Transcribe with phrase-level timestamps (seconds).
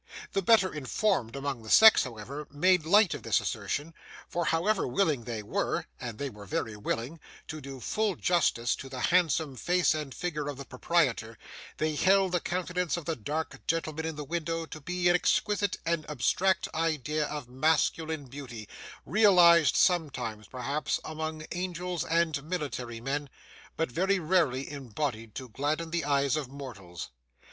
[0.31, 3.93] The better informed among the sex, however, made light of this assertion,
[4.27, 8.89] for however willing they were (and they were very willing) to do full justice to
[8.89, 11.37] the handsome face and figure of the proprietor,
[11.77, 15.77] they held the countenance of the dark gentleman in the window to be an exquisite
[15.85, 18.67] and abstract idea of masculine beauty,
[19.05, 23.29] realised sometimes, perhaps, among angels and military men,
[23.77, 27.09] but very rarely embodied to gladden the eyes of mortals.